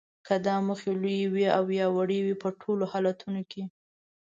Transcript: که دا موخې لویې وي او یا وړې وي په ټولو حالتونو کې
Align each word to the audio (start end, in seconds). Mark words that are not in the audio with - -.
که 0.25 0.35
دا 0.45 0.55
موخې 0.67 0.91
لویې 1.01 1.27
وي 1.33 1.45
او 1.57 1.65
یا 1.79 1.87
وړې 1.95 2.19
وي 2.25 2.35
په 2.43 2.49
ټولو 2.61 2.83
حالتونو 2.91 3.41
کې 3.51 3.63